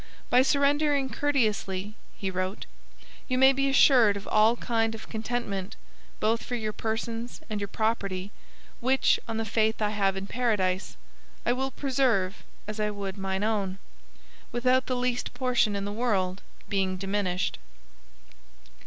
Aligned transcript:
'By 0.31 0.41
surrendering 0.41 1.11
courteously,' 1.11 1.93
he 2.17 2.31
wrote, 2.31 2.65
'you 3.27 3.37
may 3.37 3.53
be 3.53 3.69
assured 3.69 4.17
of 4.17 4.27
all 4.29 4.55
kind 4.55 4.95
of 4.95 5.07
contentment, 5.09 5.75
both 6.19 6.41
for 6.43 6.55
your 6.55 6.73
persons 6.73 7.39
and 7.51 7.61
your 7.61 7.67
property, 7.67 8.31
which, 8.79 9.19
on 9.27 9.37
the 9.37 9.45
faith 9.45 9.79
I 9.79 9.91
have 9.91 10.17
in 10.17 10.25
Paradise, 10.25 10.97
I 11.45 11.53
will 11.53 11.69
preserve 11.69 12.41
as 12.67 12.79
I 12.79 12.89
would 12.89 13.15
mine 13.15 13.43
own, 13.43 13.77
without 14.51 14.87
the 14.87 14.95
least 14.95 15.35
portion 15.35 15.75
in 15.75 15.85
the 15.85 15.93
world 15.93 16.41
being 16.67 16.97
diminished.' 16.97 17.59